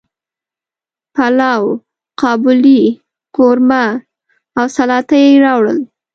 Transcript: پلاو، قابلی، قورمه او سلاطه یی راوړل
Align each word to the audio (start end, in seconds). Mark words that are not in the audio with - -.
پلاو، 1.15 1.63
قابلی، 2.21 2.81
قورمه 3.35 3.83
او 4.57 4.65
سلاطه 4.75 5.17
یی 5.25 5.33
راوړل 5.45 5.79